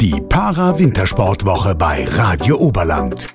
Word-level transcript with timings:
Die 0.00 0.18
Para-Wintersportwoche 0.18 1.74
bei 1.74 2.06
Radio 2.06 2.56
Oberland. 2.56 3.28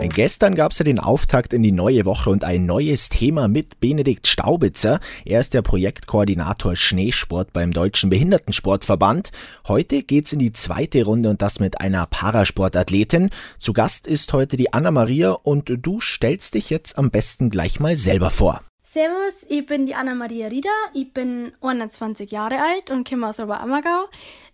Gestern 0.00 0.56
gab 0.56 0.72
es 0.72 0.80
ja 0.80 0.84
den 0.84 0.98
Auftakt 0.98 1.52
in 1.52 1.62
die 1.62 1.70
neue 1.70 2.04
Woche 2.06 2.28
und 2.30 2.42
ein 2.42 2.66
neues 2.66 3.08
Thema 3.08 3.46
mit 3.46 3.78
Benedikt 3.78 4.26
Staubitzer. 4.26 4.98
Er 5.24 5.38
ist 5.38 5.54
der 5.54 5.62
Projektkoordinator 5.62 6.74
Schneesport 6.74 7.52
beim 7.52 7.70
Deutschen 7.70 8.10
Behindertensportverband. 8.10 9.30
Heute 9.68 10.02
geht's 10.02 10.32
in 10.32 10.40
die 10.40 10.52
zweite 10.52 11.04
Runde 11.04 11.30
und 11.30 11.40
das 11.40 11.60
mit 11.60 11.80
einer 11.80 12.04
Parasportathletin. 12.04 13.30
Zu 13.60 13.72
Gast 13.72 14.08
ist 14.08 14.32
heute 14.32 14.56
die 14.56 14.72
Anna-Maria 14.72 15.30
und 15.30 15.70
du 15.72 16.00
stellst 16.00 16.54
dich 16.54 16.70
jetzt 16.70 16.98
am 16.98 17.12
besten 17.12 17.48
gleich 17.48 17.78
mal 17.78 17.94
selber 17.94 18.30
vor. 18.30 18.60
Servus, 18.82 19.46
ich 19.48 19.64
bin 19.66 19.86
die 19.86 19.94
Anna-Maria 19.94 20.48
Rieder, 20.48 20.68
ich 20.94 21.12
bin 21.12 21.52
21 21.60 22.28
Jahre 22.32 22.56
alt 22.56 22.90
und 22.90 23.08
komme 23.08 23.28
aus 23.28 23.38
Oberammergau. 23.38 24.08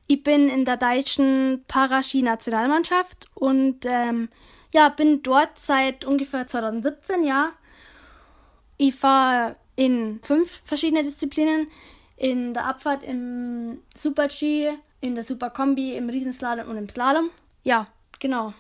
Ich 0.07 0.23
bin 0.23 0.49
in 0.49 0.65
der 0.65 0.77
deutschen 0.77 1.65
Paraski-Nationalmannschaft 1.67 3.27
und 3.35 3.85
ähm, 3.87 4.29
ja, 4.73 4.89
bin 4.89 5.23
dort 5.23 5.59
seit 5.59 6.05
ungefähr 6.05 6.47
2017, 6.47 7.25
ja. 7.25 7.51
Ich 8.77 8.95
fahre 8.95 9.57
in 9.75 10.21
fünf 10.23 10.63
verschiedene 10.65 11.03
Disziplinen. 11.03 11.69
In 12.19 12.55
der 12.55 12.67
Abfahrt, 12.67 13.03
im 13.03 13.79
Super-G, 13.95 14.71
in 15.01 15.15
der 15.15 15.25
Super-Kombi, 15.25 15.95
im 15.97 16.09
Riesenslalom 16.09 16.69
und 16.69 16.79
im 16.79 16.89
Slalom. 16.89 17.29
Ja, 17.63 17.89
genau. 18.19 18.55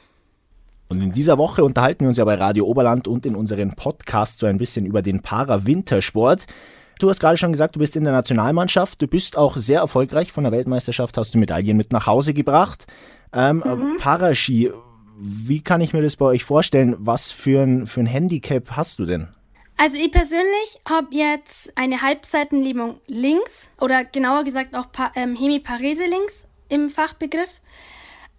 Und 0.88 1.00
in 1.00 1.12
dieser 1.12 1.38
Woche 1.38 1.64
unterhalten 1.64 2.00
wir 2.00 2.08
uns 2.08 2.18
ja 2.18 2.24
bei 2.24 2.34
Radio 2.34 2.66
Oberland 2.66 3.08
und 3.08 3.24
in 3.24 3.34
unseren 3.34 3.74
Podcast 3.74 4.38
so 4.38 4.46
ein 4.46 4.58
bisschen 4.58 4.84
über 4.84 5.00
den 5.00 5.20
Para-Wintersport. 5.20 6.46
Du 6.98 7.10
hast 7.10 7.20
gerade 7.20 7.36
schon 7.36 7.52
gesagt, 7.52 7.76
du 7.76 7.78
bist 7.78 7.94
in 7.96 8.04
der 8.04 8.12
Nationalmannschaft. 8.12 9.02
Du 9.02 9.06
bist 9.06 9.36
auch 9.36 9.56
sehr 9.56 9.80
erfolgreich. 9.80 10.32
Von 10.32 10.44
der 10.44 10.52
Weltmeisterschaft 10.52 11.16
hast 11.18 11.34
du 11.34 11.38
Medaillen 11.38 11.76
mit 11.76 11.92
nach 11.92 12.06
Hause 12.06 12.32
gebracht. 12.32 12.86
Ähm, 13.32 13.62
mhm. 13.64 13.96
Paraski, 13.98 14.72
wie 15.18 15.60
kann 15.60 15.80
ich 15.80 15.92
mir 15.92 16.02
das 16.02 16.16
bei 16.16 16.26
euch 16.26 16.44
vorstellen? 16.44 16.96
Was 16.98 17.30
für 17.30 17.62
ein, 17.62 17.86
für 17.86 18.00
ein 18.00 18.06
Handicap 18.06 18.72
hast 18.72 18.98
du 18.98 19.04
denn? 19.04 19.28
Also 19.78 19.98
ich 19.98 20.10
persönlich 20.10 20.80
habe 20.88 21.08
jetzt 21.10 21.76
eine 21.76 22.00
Halbseitenlähmung 22.00 22.98
links 23.06 23.70
oder 23.78 24.04
genauer 24.04 24.44
gesagt 24.44 24.74
auch 24.74 24.90
pa 24.90 25.12
ähm, 25.16 25.36
Hemiparese 25.36 26.04
links 26.04 26.46
im 26.70 26.88
Fachbegriff. 26.88 27.60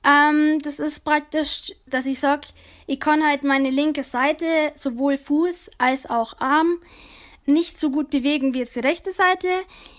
Ähm, 0.04 0.58
das 0.64 0.80
ist 0.80 1.06
praktisch, 1.06 1.74
dass 1.86 2.08
ich 2.08 2.20
sage, 2.20 2.48
ich 2.88 3.00
kann 3.00 3.24
halt 3.24 3.44
meine 3.44 3.70
linke 3.70 4.04
Seite, 4.04 4.46
sowohl 4.76 5.18
Fuß 5.18 5.70
als 5.78 6.10
auch 6.10 6.40
Arm, 6.40 6.80
nicht 7.48 7.80
so 7.80 7.90
gut 7.90 8.10
bewegen 8.10 8.54
wie 8.54 8.60
jetzt 8.60 8.76
die 8.76 8.82
rechte 8.82 9.12
Seite. 9.12 9.48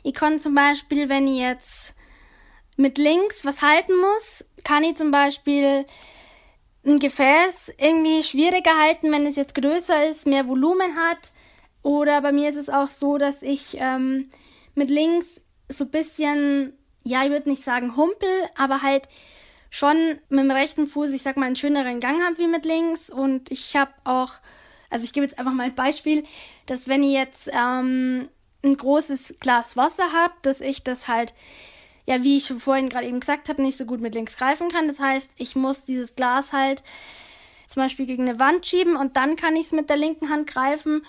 Ich 0.03 0.15
kann 0.15 0.39
zum 0.39 0.55
Beispiel, 0.55 1.09
wenn 1.09 1.27
ich 1.27 1.39
jetzt 1.39 1.95
mit 2.77 2.99
links 2.99 3.45
was 3.45 3.63
halten 3.63 3.95
muss, 3.97 4.45
kann 4.65 4.85
ich 4.85 4.97
zum 4.97 5.11
Beispiel 5.11 5.85
ein 6.87 6.99
Gefäß 6.99 7.73
irgendwie 7.79 8.23
schwieriger 8.23 8.79
halten, 8.79 9.11
wenn 9.13 9.27
es 9.27 9.37
jetzt 9.37 9.55
größer 9.55 10.09
ist, 10.09 10.27
mehr 10.27 10.49
Volumen 10.49 10.97
hat. 10.97 11.33
Oder 11.83 12.21
bei 12.21 12.33
mir 12.33 12.51
ist 12.51 12.57
es 12.57 12.69
auch 12.69 12.89
so, 12.89 13.19
dass 13.19 13.43
ich 13.43 13.77
ähm, 13.79 14.29
mit 14.75 14.91
links 14.91 15.41
so 15.69 15.85
ein 15.85 15.91
bisschen, 15.91 16.73
ja, 17.05 17.25
ich 17.25 17.31
würde 17.31 17.49
nicht 17.49 17.65
sagen 17.65 17.97
humpel, 17.97 18.29
aber 18.57 18.83
halt 18.83 19.09
schon 19.71 20.19
mit 20.29 20.41
dem 20.41 20.51
rechten 20.51 20.87
Fuß, 20.87 21.11
ich 21.11 21.23
sag 21.23 21.37
mal, 21.37 21.47
einen 21.47 21.57
schöneren 21.57 22.01
Gang 22.01 22.23
habe 22.23 22.39
wie 22.39 22.47
mit 22.47 22.65
links. 22.65 23.11
Und 23.11 23.51
ich 23.51 23.77
habe 23.77 23.93
auch, 24.05 24.33
also 24.91 25.05
ich 25.05 25.13
gebe 25.13 25.27
jetzt 25.27 25.39
einfach 25.39 25.53
mal 25.53 25.65
ein 25.65 25.75
Beispiel, 25.75 26.25
dass 26.67 26.89
wenn 26.89 27.03
ich 27.03 27.13
jetzt 27.13 27.51
ähm, 27.53 28.29
ein 28.65 28.77
großes 28.77 29.37
Glas 29.41 29.77
Wasser 29.77 30.13
habe, 30.13 30.35
dass 30.43 30.61
ich 30.61 30.83
das 30.83 31.09
halt, 31.09 31.35
ja, 32.07 32.23
wie 32.23 32.39
ich 32.39 32.47
schon 32.47 32.61
vorhin 32.61 32.89
gerade 32.89 33.07
eben 33.07 33.21
gesagt 33.21 33.49
habe, 33.49 33.63
nicht 33.63 33.79
so 33.79 33.85
gut 33.85 34.01
mit 34.01 34.15
links 34.15 34.37
greifen 34.37 34.71
kann. 34.71 34.89
Das 34.89 34.99
heißt, 34.99 35.31
ich 35.37 35.57
muss 35.57 35.85
dieses 35.85 36.17
Glas 36.17 36.53
halt 36.53 36.83
zum 37.67 37.83
Beispiel 37.83 38.07
gegen 38.07 38.29
eine 38.29 38.39
Wand 38.39 38.67
schieben 38.67 38.97
und 38.97 39.17
dann 39.17 39.37
kann 39.37 39.57
ich 39.57 39.67
es 39.67 39.73
mit 39.73 39.91
der 39.91 39.99
linken 39.99 40.31
Hand 40.31 40.49
greifen. 40.49 41.05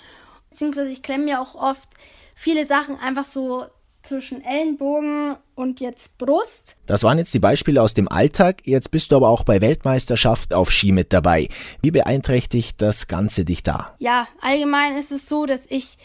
Beziehungsweise 0.50 0.90
ich 0.90 1.02
klemme 1.02 1.30
ja 1.30 1.42
auch 1.42 1.56
oft 1.56 1.90
viele 2.36 2.66
Sachen 2.66 2.98
einfach 3.00 3.26
so 3.26 3.66
zwischen 4.02 4.44
Ellenbogen 4.44 5.36
und 5.56 5.80
jetzt 5.80 6.18
Brust. 6.18 6.78
Das 6.86 7.04
waren 7.04 7.18
jetzt 7.18 7.34
die 7.34 7.40
Beispiele 7.40 7.82
aus 7.82 7.94
dem 7.94 8.08
Alltag. 8.08 8.62
Jetzt 8.66 8.92
bist 8.92 9.12
du 9.12 9.18
aber 9.18 9.30
auch 9.30 9.44
bei 9.44 9.62
Weltmeisterschaft 9.62 10.54
auf 10.54 10.72
Ski 10.72 10.92
mit 10.92 11.14
dabei. 11.14 11.50
Wie 11.82 11.92
beeinträchtigt 11.92 12.82
das 12.82 13.08
Ganze 13.08 13.46
dich 13.46 13.64
da? 13.64 13.96
Ja, 14.00 14.28
allgemein 14.42 14.98
ist 14.98 15.12
es 15.12 15.28
so, 15.28 15.46
dass 15.46 15.66
ich 15.68 15.98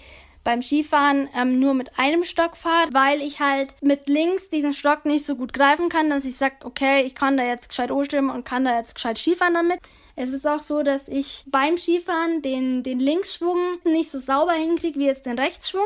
beim 0.44 0.60
Skifahren 0.60 1.28
ähm, 1.40 1.58
nur 1.58 1.74
mit 1.74 1.98
einem 1.98 2.24
Stock 2.24 2.56
fahre, 2.56 2.90
weil 2.92 3.22
ich 3.22 3.40
halt 3.40 3.76
mit 3.80 4.08
links 4.08 4.50
diesen 4.50 4.74
Stock 4.74 5.06
nicht 5.06 5.24
so 5.24 5.36
gut 5.36 5.52
greifen 5.54 5.88
kann, 5.88 6.10
dass 6.10 6.26
ich 6.26 6.36
sage, 6.36 6.56
okay, 6.64 7.02
ich 7.02 7.14
kann 7.14 7.36
da 7.36 7.44
jetzt 7.44 7.70
gescheit 7.70 7.90
umstimmen 7.90 8.30
und 8.30 8.44
kann 8.44 8.64
da 8.64 8.76
jetzt 8.76 8.94
gescheit 8.94 9.18
Skifahren 9.18 9.54
damit. 9.54 9.80
Es 10.16 10.30
ist 10.30 10.46
auch 10.46 10.60
so, 10.60 10.82
dass 10.82 11.08
ich 11.08 11.44
beim 11.46 11.76
Skifahren 11.76 12.40
den, 12.40 12.82
den 12.82 13.00
Linksschwung 13.00 13.78
nicht 13.84 14.10
so 14.10 14.20
sauber 14.20 14.52
hinkriege 14.52 14.98
wie 14.98 15.06
jetzt 15.06 15.26
den 15.26 15.38
Rechtsschwung, 15.38 15.82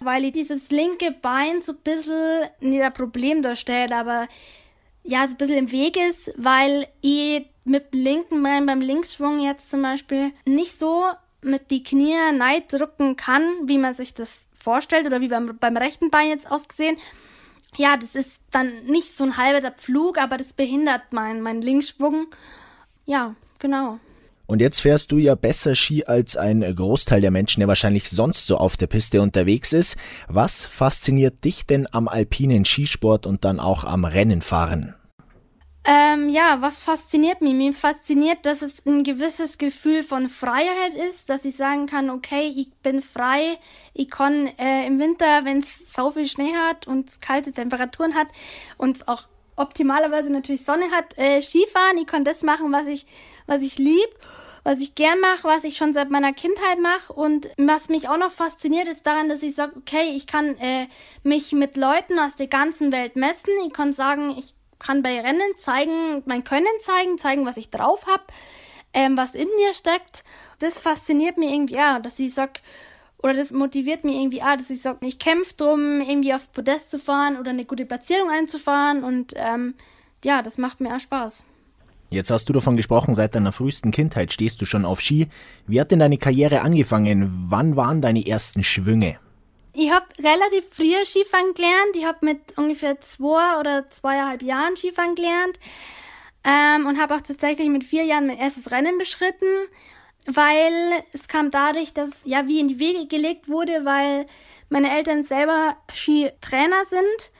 weil 0.00 0.24
ich 0.24 0.32
dieses 0.32 0.70
linke 0.70 1.12
Bein 1.12 1.62
so 1.62 1.72
ein 1.72 1.78
bisschen 1.78 2.48
nicht 2.60 2.82
ein 2.82 2.92
Problem 2.92 3.42
darstellt, 3.42 3.92
aber 3.92 4.28
ja, 5.04 5.26
so 5.26 5.34
ein 5.34 5.36
bisschen 5.36 5.58
im 5.58 5.72
Weg 5.72 5.96
ist, 5.96 6.32
weil 6.36 6.86
ich 7.00 7.46
mit 7.64 7.94
dem 7.94 8.00
linken 8.00 8.42
Bein 8.42 8.66
beim 8.66 8.80
Linksschwung 8.80 9.38
jetzt 9.38 9.70
zum 9.70 9.82
Beispiel 9.82 10.32
nicht 10.44 10.78
so 10.78 11.04
mit 11.42 11.70
die 11.70 11.82
Knie 11.82 12.32
neid 12.32 12.72
drücken 12.72 13.16
kann, 13.16 13.42
wie 13.64 13.78
man 13.78 13.94
sich 13.94 14.14
das 14.14 14.46
vorstellt 14.52 15.06
oder 15.06 15.20
wie 15.20 15.28
beim, 15.28 15.56
beim 15.58 15.76
rechten 15.76 16.10
Bein 16.10 16.28
jetzt 16.28 16.50
ausgesehen. 16.50 16.98
Ja, 17.76 17.96
das 17.96 18.14
ist 18.14 18.42
dann 18.50 18.84
nicht 18.84 19.16
so 19.16 19.24
ein 19.24 19.36
halber 19.36 19.70
Pflug, 19.70 20.18
aber 20.18 20.36
das 20.36 20.52
behindert 20.52 21.12
meinen 21.12 21.40
mein 21.40 21.62
Linksschwung. 21.62 22.26
Ja, 23.10 23.34
Genau. 23.60 23.98
Und 24.46 24.60
jetzt 24.60 24.80
fährst 24.80 25.12
du 25.12 25.18
ja 25.18 25.36
besser 25.36 25.76
Ski 25.76 26.04
als 26.06 26.36
ein 26.36 26.62
Großteil 26.74 27.20
der 27.20 27.30
Menschen, 27.30 27.60
der 27.60 27.68
wahrscheinlich 27.68 28.10
sonst 28.10 28.48
so 28.48 28.56
auf 28.56 28.76
der 28.76 28.88
Piste 28.88 29.22
unterwegs 29.22 29.72
ist. 29.72 29.96
Was 30.26 30.66
fasziniert 30.66 31.44
dich 31.44 31.66
denn 31.66 31.86
am 31.92 32.08
alpinen 32.08 32.64
Skisport 32.64 33.26
und 33.26 33.44
dann 33.44 33.60
auch 33.60 33.84
am 33.84 34.04
Rennenfahren? 34.04 34.96
Ähm, 35.84 36.28
ja, 36.28 36.58
was 36.60 36.82
fasziniert 36.82 37.40
mich? 37.42 37.54
Mir 37.54 37.72
fasziniert, 37.72 38.44
dass 38.44 38.60
es 38.60 38.84
ein 38.84 39.04
gewisses 39.04 39.56
Gefühl 39.56 40.02
von 40.02 40.28
Freiheit 40.28 40.94
ist, 41.08 41.30
dass 41.30 41.44
ich 41.44 41.56
sagen 41.56 41.86
kann, 41.86 42.10
okay, 42.10 42.52
ich 42.54 42.72
bin 42.82 43.02
frei, 43.02 43.56
ich 43.94 44.10
kann 44.10 44.48
äh, 44.58 44.84
im 44.86 44.98
Winter, 44.98 45.44
wenn 45.44 45.60
es 45.60 45.94
so 45.94 46.10
viel 46.10 46.26
Schnee 46.26 46.54
hat 46.54 46.88
und 46.88 47.22
kalte 47.22 47.52
Temperaturen 47.52 48.14
hat 48.14 48.26
und 48.76 49.06
auch 49.06 49.28
optimalerweise 49.60 50.30
natürlich 50.30 50.64
Sonne 50.64 50.90
hat, 50.90 51.16
äh, 51.18 51.42
Skifahren, 51.42 51.98
ich 51.98 52.06
kann 52.06 52.24
das 52.24 52.42
machen, 52.42 52.72
was 52.72 52.86
ich 52.86 53.06
was 53.50 53.62
ich 53.62 53.78
lieb, 53.78 54.08
was 54.62 54.80
ich 54.80 54.94
gern 54.94 55.18
mache, 55.20 55.44
was 55.44 55.64
ich 55.64 55.76
schon 55.76 55.92
seit 55.92 56.08
meiner 56.08 56.32
Kindheit 56.32 56.78
mache. 56.78 57.12
Und 57.12 57.50
was 57.58 57.88
mich 57.88 58.08
auch 58.08 58.16
noch 58.16 58.30
fasziniert, 58.30 58.86
ist 58.86 59.04
daran, 59.04 59.28
dass 59.28 59.42
ich 59.42 59.56
sage, 59.56 59.72
okay, 59.76 60.12
ich 60.14 60.28
kann 60.28 60.56
äh, 60.58 60.86
mich 61.24 61.52
mit 61.52 61.76
Leuten 61.76 62.18
aus 62.20 62.36
der 62.36 62.46
ganzen 62.46 62.92
Welt 62.92 63.16
messen. 63.16 63.52
Ich 63.66 63.72
kann 63.72 63.92
sagen, 63.92 64.36
ich 64.38 64.54
kann 64.78 65.02
bei 65.02 65.20
Rennen 65.20 65.56
zeigen, 65.56 66.22
mein 66.26 66.44
Können 66.44 66.66
zeigen, 66.80 67.18
zeigen, 67.18 67.44
was 67.44 67.56
ich 67.56 67.70
drauf 67.70 68.06
habe, 68.06 68.22
ähm, 68.94 69.16
was 69.16 69.34
in 69.34 69.48
mir 69.56 69.74
steckt. 69.74 70.22
Das 70.60 70.78
fasziniert 70.78 71.36
mich 71.36 71.50
irgendwie, 71.50 71.74
ja, 71.74 71.98
dass 71.98 72.20
ich 72.20 72.32
sage, 72.32 72.60
oder 73.22 73.34
das 73.34 73.52
motiviert 73.52 74.04
mich 74.04 74.16
irgendwie, 74.16 74.42
ah, 74.42 74.56
dass 74.56 74.70
ich 74.70 74.82
sage, 74.82 75.06
ich 75.06 75.18
kämpfe 75.18 75.54
drum, 75.56 76.00
irgendwie 76.00 76.32
aufs 76.32 76.48
Podest 76.48 76.90
zu 76.90 76.98
fahren 76.98 77.36
oder 77.38 77.50
eine 77.50 77.64
gute 77.64 77.84
Platzierung 77.84 78.30
einzufahren. 78.30 79.04
Und 79.04 79.34
ähm, 79.36 79.74
ja, 80.24 80.42
das 80.42 80.58
macht 80.58 80.80
mir 80.80 80.94
auch 80.94 81.00
Spaß. 81.00 81.44
Jetzt 82.08 82.30
hast 82.30 82.48
du 82.48 82.52
davon 82.52 82.76
gesprochen, 82.76 83.14
seit 83.14 83.34
deiner 83.34 83.52
frühesten 83.52 83.92
Kindheit 83.92 84.32
stehst 84.32 84.60
du 84.60 84.64
schon 84.64 84.84
auf 84.84 85.00
Ski. 85.00 85.28
Wie 85.66 85.80
hat 85.80 85.92
denn 85.92 86.00
deine 86.00 86.18
Karriere 86.18 86.62
angefangen? 86.62 87.46
Wann 87.48 87.76
waren 87.76 88.00
deine 88.00 88.26
ersten 88.26 88.64
Schwünge? 88.64 89.18
Ich 89.72 89.92
habe 89.92 90.06
relativ 90.18 90.64
früh 90.72 90.92
Skifahren 91.04 91.54
gelernt. 91.54 91.94
Ich 91.94 92.04
habe 92.04 92.18
mit 92.22 92.40
ungefähr 92.56 93.00
zwei 93.00 93.60
oder 93.60 93.88
zweieinhalb 93.90 94.42
Jahren 94.42 94.76
Skifahren 94.76 95.14
gelernt 95.14 95.60
ähm, 96.44 96.86
und 96.86 97.00
habe 97.00 97.14
auch 97.14 97.20
tatsächlich 97.20 97.68
mit 97.68 97.84
vier 97.84 98.04
Jahren 98.04 98.26
mein 98.26 98.38
erstes 98.38 98.72
Rennen 98.72 98.98
beschritten, 98.98 99.46
weil 100.26 100.72
es 101.12 101.28
kam 101.28 101.50
dadurch, 101.50 101.92
dass 101.92 102.10
ja 102.24 102.46
wie 102.46 102.60
in 102.60 102.68
die 102.68 102.78
Wege 102.78 103.06
gelegt 103.06 103.48
wurde, 103.48 103.84
weil 103.84 104.26
meine 104.68 104.94
Eltern 104.96 105.22
selber 105.22 105.76
Skitrainer 105.92 106.84
sind 106.88 107.32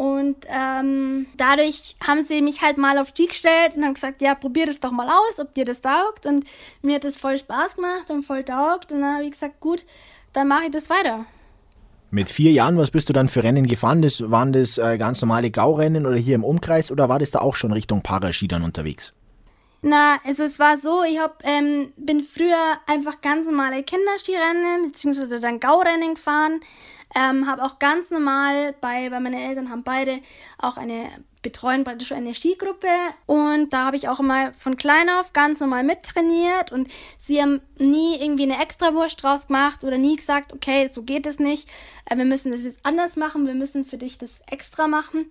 und 0.00 0.46
ähm, 0.48 1.26
dadurch 1.36 1.94
haben 2.06 2.24
sie 2.24 2.40
mich 2.40 2.62
halt 2.62 2.78
mal 2.78 2.96
auf 2.96 3.12
die 3.12 3.26
gestellt 3.26 3.76
und 3.76 3.84
haben 3.84 3.92
gesagt, 3.92 4.22
ja, 4.22 4.34
probier 4.34 4.64
das 4.64 4.80
doch 4.80 4.92
mal 4.92 5.08
aus, 5.08 5.38
ob 5.38 5.52
dir 5.52 5.66
das 5.66 5.82
taugt. 5.82 6.24
Und 6.24 6.46
mir 6.80 6.94
hat 6.94 7.04
das 7.04 7.18
voll 7.18 7.36
Spaß 7.36 7.76
gemacht 7.76 8.08
und 8.08 8.22
voll 8.22 8.42
taugt. 8.42 8.92
Und 8.92 9.02
dann 9.02 9.14
habe 9.16 9.24
ich 9.24 9.32
gesagt, 9.32 9.60
gut, 9.60 9.84
dann 10.32 10.48
mache 10.48 10.64
ich 10.64 10.70
das 10.70 10.88
weiter. 10.88 11.26
Mit 12.10 12.30
vier 12.30 12.50
Jahren, 12.50 12.78
was 12.78 12.90
bist 12.90 13.10
du 13.10 13.12
dann 13.12 13.28
für 13.28 13.42
Rennen 13.42 13.66
gefahren? 13.66 14.00
Das, 14.00 14.30
waren 14.30 14.54
das 14.54 14.78
äh, 14.78 14.96
ganz 14.96 15.20
normale 15.20 15.50
Gaurennen 15.50 16.06
oder 16.06 16.16
hier 16.16 16.34
im 16.34 16.44
Umkreis 16.44 16.90
oder 16.90 17.10
war 17.10 17.18
das 17.18 17.32
da 17.32 17.40
auch 17.40 17.54
schon 17.54 17.72
Richtung 17.72 18.00
Paraski 18.00 18.48
dann 18.48 18.62
unterwegs? 18.62 19.12
Na, 19.82 20.20
also 20.24 20.44
es 20.44 20.58
war 20.58 20.76
so, 20.76 21.02
ich 21.02 21.18
hab, 21.18 21.42
ähm, 21.44 21.92
bin 21.96 22.22
früher 22.22 22.78
einfach 22.86 23.22
ganz 23.22 23.46
normale 23.46 23.82
Kinderskirennen 23.82 24.82
beziehungsweise 24.92 25.40
dann 25.40 25.58
Gaurennen 25.58 26.14
gefahren. 26.14 26.60
Ähm, 27.14 27.46
habe 27.48 27.64
auch 27.64 27.78
ganz 27.78 28.10
normal 28.10 28.74
bei, 28.80 29.10
bei 29.10 29.18
meinen 29.18 29.40
Eltern 29.40 29.70
haben 29.70 29.82
beide 29.82 30.20
auch 30.58 30.76
eine 30.76 31.10
betreuen 31.42 31.84
praktisch 31.84 32.12
eine 32.12 32.34
Skigruppe 32.34 32.88
und 33.26 33.72
da 33.72 33.86
habe 33.86 33.96
ich 33.96 34.08
auch 34.08 34.20
immer 34.20 34.52
von 34.52 34.76
klein 34.76 35.08
auf 35.08 35.32
ganz 35.32 35.60
normal 35.60 35.84
mittrainiert 35.84 36.70
und 36.70 36.88
sie 37.18 37.40
haben 37.40 37.62
nie 37.78 38.20
irgendwie 38.20 38.42
eine 38.42 38.62
Extrawurst 38.62 39.22
draus 39.22 39.46
gemacht 39.46 39.82
oder 39.84 39.96
nie 39.96 40.16
gesagt, 40.16 40.52
okay, 40.52 40.88
so 40.88 41.02
geht 41.02 41.26
es 41.26 41.38
nicht, 41.38 41.68
äh, 42.04 42.16
wir 42.16 42.26
müssen 42.26 42.52
das 42.52 42.62
jetzt 42.62 42.84
anders 42.84 43.16
machen, 43.16 43.46
wir 43.46 43.54
müssen 43.54 43.84
für 43.84 43.96
dich 43.96 44.18
das 44.18 44.40
extra 44.50 44.86
machen. 44.86 45.30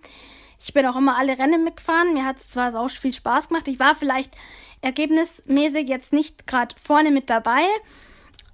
Ich 0.62 0.72
bin 0.72 0.86
auch 0.86 0.96
immer 0.96 1.16
alle 1.16 1.38
Rennen 1.38 1.64
mitgefahren, 1.64 2.12
mir 2.12 2.24
hat 2.24 2.38
es 2.38 2.50
zwar 2.50 2.74
auch 2.78 2.90
viel 2.90 3.12
Spaß 3.12 3.48
gemacht, 3.48 3.68
ich 3.68 3.80
war 3.80 3.94
vielleicht 3.94 4.34
ergebnismäßig 4.82 5.88
jetzt 5.88 6.12
nicht 6.12 6.46
gerade 6.46 6.74
vorne 6.82 7.10
mit 7.10 7.30
dabei, 7.30 7.64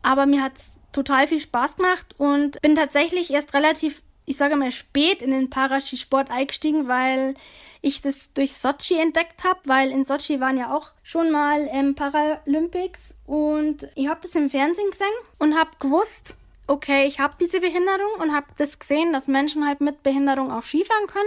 aber 0.02 0.26
mir 0.26 0.42
hat 0.42 0.56
es 0.56 0.70
total 0.92 1.26
viel 1.26 1.40
Spaß 1.40 1.76
gemacht 1.76 2.14
und 2.18 2.60
bin 2.62 2.74
tatsächlich 2.74 3.32
erst 3.32 3.54
relativ 3.54 4.02
ich 4.26 4.36
sage 4.36 4.56
mal, 4.56 4.72
spät 4.72 5.22
in 5.22 5.30
den 5.30 5.48
Paraskisport 5.48 6.30
eingestiegen, 6.30 6.88
weil 6.88 7.34
ich 7.80 8.02
das 8.02 8.32
durch 8.34 8.52
Sochi 8.52 8.98
entdeckt 9.00 9.44
habe, 9.44 9.60
weil 9.64 9.90
in 9.90 10.04
Sochi 10.04 10.40
waren 10.40 10.58
ja 10.58 10.74
auch 10.74 10.90
schon 11.04 11.30
mal 11.30 11.68
ähm, 11.70 11.94
Paralympics 11.94 13.14
und 13.24 13.88
ich 13.94 14.08
habe 14.08 14.20
das 14.22 14.34
im 14.34 14.50
Fernsehen 14.50 14.90
gesehen 14.90 15.06
und 15.38 15.56
habe 15.56 15.70
gewusst, 15.78 16.34
okay, 16.66 17.06
ich 17.06 17.20
habe 17.20 17.34
diese 17.40 17.60
Behinderung 17.60 18.20
und 18.20 18.34
habe 18.34 18.46
das 18.58 18.78
gesehen, 18.78 19.12
dass 19.12 19.28
Menschen 19.28 19.66
halt 19.66 19.80
mit 19.80 20.02
Behinderung 20.02 20.50
auch 20.50 20.62
Skifahren 20.62 21.06
können, 21.06 21.26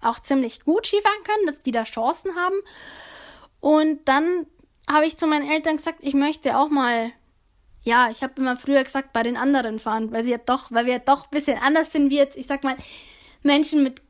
auch 0.00 0.20
ziemlich 0.20 0.64
gut 0.64 0.86
Skifahren 0.86 1.22
können, 1.24 1.46
dass 1.46 1.62
die 1.62 1.72
da 1.72 1.84
Chancen 1.84 2.34
haben. 2.36 2.56
Und 3.60 4.08
dann 4.08 4.46
habe 4.90 5.06
ich 5.06 5.18
zu 5.18 5.26
meinen 5.26 5.50
Eltern 5.50 5.76
gesagt, 5.76 5.98
ich 6.00 6.14
möchte 6.14 6.56
auch 6.56 6.70
mal 6.70 7.12
ja, 7.88 8.10
ich 8.10 8.22
habe 8.22 8.34
immer 8.36 8.56
früher 8.56 8.84
gesagt, 8.84 9.12
bei 9.12 9.22
den 9.22 9.36
anderen 9.36 9.78
fahren, 9.78 10.12
weil 10.12 10.22
sie 10.22 10.32
ja 10.32 10.38
doch, 10.38 10.70
weil 10.70 10.86
wir 10.86 10.94
ja 10.94 10.98
doch 10.98 11.24
ein 11.24 11.30
bisschen 11.30 11.58
anders 11.58 11.90
sind 11.90 12.10
wie 12.10 12.16
jetzt, 12.16 12.36
ich 12.36 12.46
sag 12.46 12.62
mal, 12.62 12.76
Menschen 13.42 13.82
mit 13.82 14.02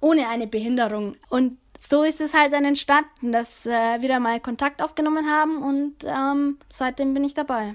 ohne 0.00 0.28
eine 0.28 0.46
Behinderung. 0.46 1.16
Und 1.28 1.58
so 1.78 2.02
ist 2.02 2.20
es 2.20 2.34
halt 2.34 2.52
dann 2.52 2.64
entstanden, 2.64 3.32
dass 3.32 3.66
äh, 3.66 4.00
wir 4.00 4.08
da 4.08 4.18
mal 4.18 4.40
Kontakt 4.40 4.82
aufgenommen 4.82 5.30
haben 5.30 5.62
und 5.62 6.04
ähm, 6.04 6.58
seitdem 6.68 7.14
bin 7.14 7.24
ich 7.24 7.34
dabei. 7.34 7.74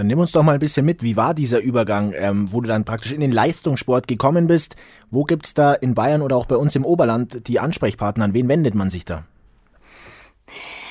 Dann 0.00 0.06
nimm 0.06 0.18
uns 0.18 0.32
doch 0.32 0.42
mal 0.42 0.54
ein 0.54 0.60
bisschen 0.60 0.86
mit. 0.86 1.02
Wie 1.02 1.14
war 1.14 1.34
dieser 1.34 1.60
Übergang, 1.60 2.14
ähm, 2.16 2.50
wo 2.50 2.62
du 2.62 2.68
dann 2.68 2.86
praktisch 2.86 3.12
in 3.12 3.20
den 3.20 3.32
Leistungssport 3.32 4.08
gekommen 4.08 4.46
bist? 4.46 4.74
Wo 5.10 5.24
gibt 5.24 5.44
es 5.44 5.52
da 5.52 5.74
in 5.74 5.94
Bayern 5.94 6.22
oder 6.22 6.38
auch 6.38 6.46
bei 6.46 6.56
uns 6.56 6.74
im 6.74 6.86
Oberland 6.86 7.46
die 7.48 7.60
Ansprechpartner? 7.60 8.24
An 8.24 8.32
wen 8.32 8.48
wendet 8.48 8.74
man 8.74 8.88
sich 8.88 9.04
da? 9.04 9.24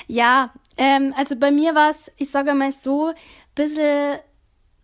Ja, 0.06 0.54
ähm, 0.78 1.16
also 1.18 1.36
bei 1.36 1.50
mir 1.50 1.74
war 1.74 1.90
es, 1.90 2.12
ich 2.18 2.30
sage 2.30 2.54
mal 2.54 2.72
so, 2.72 3.12
bisschen, 3.56 4.20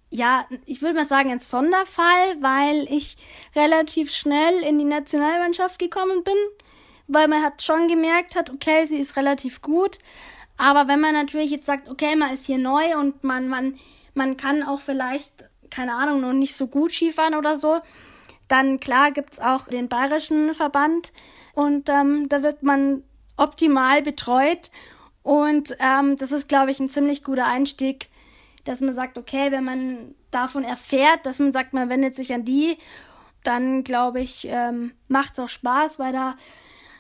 ja, 0.10 0.48
ich 0.66 0.82
würde 0.82 0.96
mal 0.96 1.06
sagen, 1.06 1.30
ein 1.30 1.40
Sonderfall, 1.40 2.42
weil 2.42 2.88
ich 2.90 3.18
relativ 3.56 4.10
schnell 4.12 4.56
in 4.68 4.80
die 4.80 4.86
Nationalmannschaft 4.86 5.78
gekommen 5.78 6.24
bin, 6.24 6.34
weil 7.08 7.28
man 7.28 7.44
hat 7.44 7.62
schon 7.62 7.88
gemerkt 7.88 8.36
hat, 8.36 8.50
okay, 8.50 8.86
sie 8.86 8.98
ist 8.98 9.18
relativ 9.18 9.62
gut. 9.62 10.00
Aber 10.58 10.88
wenn 10.88 11.00
man 11.00 11.14
natürlich 11.14 11.52
jetzt 11.52 11.68
sagt, 11.68 11.90
okay, 11.90 12.16
man 12.16 12.34
ist 12.34 12.48
hier 12.48 12.58
neu 12.58 12.98
und 12.98 13.24
man, 13.24 13.48
man, 13.48 13.78
man 14.16 14.38
kann 14.38 14.64
auch 14.64 14.82
vielleicht, 14.82 15.46
keine 15.70 15.96
Ahnung, 15.96 16.22
noch 16.22 16.34
nicht 16.34 16.56
so 16.56 16.68
gut 16.68 16.92
Skifahren 16.92 17.36
oder 17.36 17.58
so, 17.58 17.80
dann 18.48 18.80
klar 18.80 19.12
gibt's 19.12 19.40
auch 19.40 19.68
den 19.68 19.90
bayerischen 19.90 20.54
Verband 20.54 21.14
und 21.54 21.90
ähm, 21.90 22.30
da 22.30 22.44
wird 22.44 22.64
man 22.64 23.04
optimal 23.38 24.02
betreut. 24.02 24.72
Und 25.24 25.76
ähm, 25.80 26.18
das 26.18 26.32
ist, 26.32 26.48
glaube 26.48 26.70
ich, 26.70 26.80
ein 26.80 26.90
ziemlich 26.90 27.24
guter 27.24 27.48
Einstieg 27.48 28.10
dass 28.66 28.82
man 28.82 28.94
sagt, 28.94 29.18
okay, 29.18 29.52
wenn 29.52 29.64
man 29.64 30.16
davon 30.32 30.64
erfährt, 30.64 31.26
dass 31.26 31.40
man 31.40 31.54
sagt, 31.54 31.74
man 31.74 31.90
wendet 31.90 32.16
sich 32.16 32.34
an 32.34 32.44
die, 32.44 32.78
dann 33.44 33.84
glaube 33.84 34.20
ich, 34.20 34.48
ähm, 34.50 34.92
macht 35.08 35.34
es 35.34 35.40
auch 35.40 35.50
Spaß, 35.50 36.00
weil 36.00 36.12
da 36.12 36.36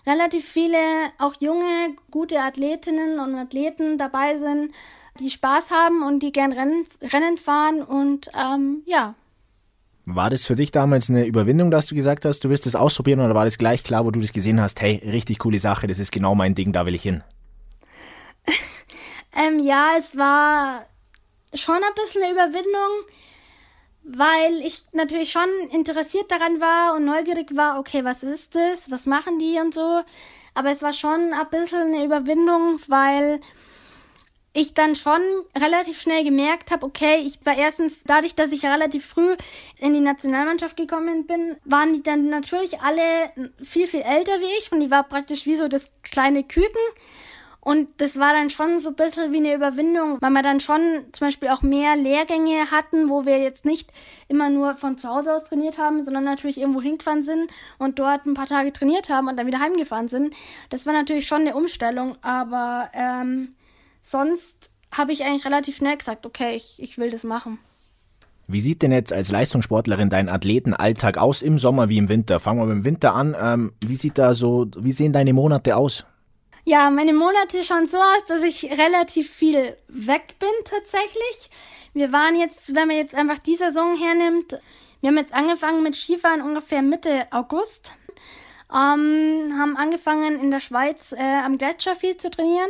relativ 0.05 0.47
viele 0.47 0.77
auch 1.17 1.33
junge, 1.39 1.95
gute 2.11 2.39
Athletinnen 2.39 3.19
und 3.19 3.35
Athleten 3.35 3.97
dabei 3.97 4.37
sind, 4.37 4.73
die 5.19 5.29
Spaß 5.29 5.71
haben 5.71 6.03
und 6.03 6.19
die 6.19 6.31
gern 6.31 6.51
Rennen, 6.51 6.85
Rennen 7.01 7.37
fahren 7.37 7.81
und 7.81 8.29
ähm, 8.33 8.83
ja. 8.85 9.15
War 10.05 10.29
das 10.29 10.45
für 10.45 10.55
dich 10.55 10.71
damals 10.71 11.09
eine 11.09 11.25
Überwindung, 11.25 11.71
dass 11.71 11.87
du 11.87 11.95
gesagt 11.95 12.25
hast, 12.25 12.43
du 12.43 12.49
wirst 12.49 12.67
es 12.67 12.75
ausprobieren 12.75 13.21
oder 13.21 13.33
war 13.33 13.45
das 13.45 13.57
gleich 13.57 13.83
klar, 13.83 14.05
wo 14.05 14.11
du 14.11 14.19
das 14.19 14.33
gesehen 14.33 14.61
hast, 14.61 14.81
hey, 14.81 15.01
richtig 15.03 15.39
coole 15.39 15.57
Sache, 15.57 15.87
das 15.87 15.99
ist 15.99 16.11
genau 16.11 16.35
mein 16.35 16.53
Ding, 16.53 16.73
da 16.73 16.85
will 16.85 16.93
ich 16.93 17.01
hin? 17.01 17.23
ähm, 19.35 19.59
ja, 19.59 19.93
es 19.97 20.15
war 20.15 20.85
schon 21.55 21.75
ein 21.75 21.95
bisschen 21.95 22.21
eine 22.21 22.33
Überwindung, 22.33 22.91
weil 24.03 24.61
ich 24.63 24.85
natürlich 24.91 25.31
schon 25.31 25.49
interessiert 25.71 26.29
daran 26.29 26.61
war 26.61 26.95
und 26.95 27.05
neugierig 27.05 27.55
war, 27.55 27.79
okay, 27.79 28.03
was 28.03 28.21
ist 28.21 28.53
das, 28.53 28.91
was 28.91 29.07
machen 29.07 29.39
die 29.39 29.59
und 29.59 29.73
so. 29.73 30.01
Aber 30.53 30.71
es 30.71 30.81
war 30.81 30.93
schon 30.93 31.33
ein 31.33 31.49
bisschen 31.49 31.93
eine 31.93 32.05
Überwindung, 32.05 32.79
weil 32.87 33.41
ich 34.55 34.73
dann 34.73 34.95
schon 34.95 35.21
relativ 35.55 35.99
schnell 35.99 36.23
gemerkt 36.23 36.71
habe, 36.71 36.85
okay, 36.85 37.17
ich 37.17 37.45
war 37.45 37.57
erstens 37.57 38.03
dadurch, 38.03 38.35
dass 38.35 38.53
ich 38.53 38.65
relativ 38.65 39.05
früh 39.05 39.35
in 39.77 39.91
die 39.91 39.99
Nationalmannschaft 39.99 40.77
gekommen 40.77 41.27
bin, 41.27 41.57
waren 41.65 41.91
die 41.91 42.01
dann 42.01 42.29
natürlich 42.29 42.79
alle 42.79 43.03
viel, 43.61 43.85
viel 43.85 44.01
älter 44.01 44.39
wie 44.39 44.57
ich 44.57 44.71
und 44.71 44.79
die 44.79 44.89
war 44.89 45.03
praktisch 45.03 45.45
wie 45.45 45.57
so 45.57 45.67
das 45.67 45.91
kleine 46.03 46.43
Küken. 46.43 46.81
Und 47.59 47.89
das 47.97 48.17
war 48.17 48.31
dann 48.31 48.51
schon 48.51 48.79
so 48.79 48.89
ein 48.89 48.95
bisschen 48.95 49.33
wie 49.33 49.37
eine 49.37 49.55
Überwindung, 49.55 50.21
weil 50.21 50.29
wir 50.29 50.43
dann 50.43 50.59
schon 50.59 51.05
zum 51.11 51.27
Beispiel 51.27 51.49
auch 51.49 51.63
mehr 51.63 51.95
Lehrgänge 51.95 52.69
hatten, 52.69 53.09
wo 53.09 53.25
wir 53.25 53.39
jetzt 53.39 53.65
nicht 53.65 53.91
immer 54.27 54.49
nur 54.49 54.75
von 54.75 54.99
zu 54.99 55.09
Hause 55.09 55.35
aus 55.35 55.45
trainiert 55.45 55.79
haben, 55.79 56.03
sondern 56.03 56.23
natürlich 56.23 56.59
irgendwo 56.59 56.79
hingefahren 56.79 57.23
sind 57.23 57.51
und 57.79 57.97
dort 57.97 58.25
ein 58.25 58.35
paar 58.35 58.45
Tage 58.45 58.71
trainiert 58.71 59.09
haben 59.09 59.27
und 59.27 59.37
dann 59.37 59.47
wieder 59.47 59.59
heimgefahren 59.59 60.07
sind. 60.07 60.35
Das 60.69 60.85
war 60.85 60.93
natürlich 60.93 61.27
schon 61.27 61.41
eine 61.41 61.55
Umstellung, 61.55 62.15
aber 62.21 62.91
ähm, 62.93 63.55
sonst 64.05 64.69
habe 64.91 65.11
ich 65.11 65.23
eigentlich 65.23 65.45
relativ 65.45 65.77
schnell 65.77 65.97
gesagt, 65.97 66.25
okay, 66.25 66.55
ich, 66.55 66.75
ich 66.77 66.97
will 66.97 67.09
das 67.09 67.23
machen. 67.23 67.59
Wie 68.47 68.61
sieht 68.61 68.83
denn 68.83 68.91
jetzt 68.91 69.11
als 69.11 69.31
Leistungssportlerin 69.31 70.11
dein 70.11 70.29
Athletenalltag 70.29 71.17
aus 71.17 71.41
im 71.41 71.57
Sommer 71.57 71.89
wie 71.89 71.97
im 71.97 72.09
Winter? 72.09 72.39
Fangen 72.39 72.59
wir 72.59 72.67
mit 72.67 72.75
dem 72.75 72.85
Winter 72.85 73.15
an. 73.15 73.35
Ähm, 73.39 73.73
wie 73.83 73.95
sieht 73.95 74.19
da 74.19 74.35
so, 74.35 74.67
wie 74.77 74.91
sehen 74.91 75.13
deine 75.13 75.33
Monate 75.33 75.75
aus? 75.75 76.05
Ja, 76.63 76.89
meine 76.91 77.13
Monate 77.13 77.63
schauen 77.63 77.87
so 77.87 77.97
aus, 77.97 78.25
dass 78.27 78.43
ich 78.43 78.71
relativ 78.71 79.29
viel 79.29 79.75
weg 79.87 80.35
bin 80.39 80.49
tatsächlich. 80.63 81.49
Wir 81.93 82.11
waren 82.11 82.35
jetzt, 82.35 82.75
wenn 82.75 82.87
man 82.87 82.97
jetzt 82.97 83.15
einfach 83.15 83.39
die 83.39 83.55
Saison 83.55 83.95
hernimmt, 83.97 84.59
wir 85.01 85.09
haben 85.09 85.17
jetzt 85.17 85.33
angefangen 85.33 85.83
mit 85.83 85.95
Skifahren 85.95 86.41
ungefähr 86.41 86.81
Mitte 86.81 87.27
August. 87.31 87.93
Ähm, 88.71 89.53
haben 89.59 89.75
angefangen 89.77 90.39
in 90.39 90.51
der 90.51 90.59
Schweiz 90.59 91.11
äh, 91.11 91.43
am 91.43 91.57
Gletscher 91.57 91.95
viel 91.95 92.17
zu 92.17 92.29
trainieren 92.29 92.69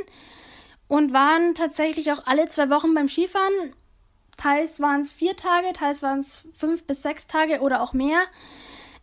und 0.88 1.14
waren 1.14 1.56
tatsächlich 1.56 2.12
auch 2.12 2.26
alle 2.26 2.48
zwei 2.50 2.70
Wochen 2.70 2.94
beim 2.94 3.08
Skifahren. 3.08 3.74
Teils 4.38 4.80
waren 4.80 5.02
es 5.02 5.12
vier 5.12 5.36
Tage, 5.36 5.72
teils 5.74 6.02
waren 6.02 6.20
es 6.20 6.46
fünf 6.58 6.86
bis 6.86 7.02
sechs 7.02 7.28
Tage 7.28 7.62
oder 7.62 7.82
auch 7.82 7.94
mehr 7.94 8.22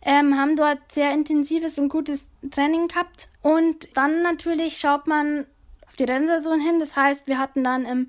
ähm, 0.05 0.37
haben 0.37 0.57
dort 0.57 0.79
sehr 0.91 1.12
intensives 1.12 1.79
und 1.79 1.89
gutes 1.89 2.27
Training 2.51 2.89
gehabt. 2.89 3.29
Und 3.41 3.97
dann 3.97 4.23
natürlich 4.23 4.79
schaut 4.79 5.07
man 5.07 5.47
auf 5.87 5.97
die 5.97 6.05
Rennsaison 6.05 6.61
hin. 6.61 6.79
Das 6.79 6.97
heißt, 6.97 7.27
wir 7.29 7.39
hatten 7.39 7.65
dann 7.65 7.85
im 7.85 8.07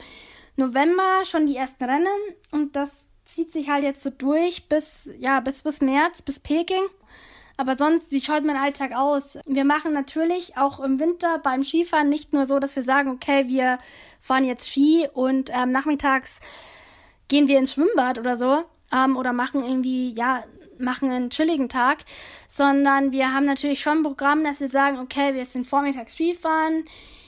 November 0.55 1.23
schon 1.25 1.45
die 1.45 1.55
ersten 1.55 1.83
Rennen 1.83 2.07
und 2.51 2.75
das 2.75 2.91
zieht 3.25 3.53
sich 3.53 3.69
halt 3.69 3.83
jetzt 3.83 4.03
so 4.03 4.09
durch 4.09 4.67
bis, 4.67 5.09
ja, 5.19 5.39
bis, 5.39 5.63
bis 5.63 5.81
März, 5.81 6.21
bis 6.21 6.39
Peking. 6.39 6.83
Aber 7.55 7.75
sonst, 7.75 8.11
wie 8.11 8.21
schaut 8.21 8.43
mein 8.43 8.57
Alltag 8.57 8.93
aus? 8.93 9.37
Wir 9.45 9.63
machen 9.63 9.93
natürlich 9.93 10.57
auch 10.57 10.79
im 10.79 10.99
Winter 10.99 11.39
beim 11.39 11.63
Skifahren 11.63 12.09
nicht 12.09 12.33
nur 12.33 12.45
so, 12.45 12.59
dass 12.59 12.75
wir 12.75 12.83
sagen, 12.83 13.11
okay, 13.11 13.47
wir 13.47 13.77
fahren 14.21 14.45
jetzt 14.45 14.69
Ski 14.69 15.07
und 15.13 15.51
ähm, 15.53 15.71
nachmittags 15.71 16.39
gehen 17.27 17.47
wir 17.47 17.59
ins 17.59 17.73
Schwimmbad 17.73 18.17
oder 18.17 18.37
so 18.37 18.63
ähm, 18.93 19.17
oder 19.17 19.33
machen 19.33 19.63
irgendwie, 19.63 20.13
ja, 20.17 20.43
machen 20.79 21.11
einen 21.11 21.29
chilligen 21.29 21.69
Tag, 21.69 21.99
sondern 22.49 23.11
wir 23.11 23.33
haben 23.33 23.45
natürlich 23.45 23.81
schon 23.81 23.99
ein 23.99 24.03
Programm, 24.03 24.43
dass 24.43 24.59
wir 24.59 24.69
sagen, 24.69 24.97
okay, 24.97 25.35
wir 25.35 25.45
sind 25.45 25.67
vormittags 25.67 26.13
Skifahren, 26.13 26.85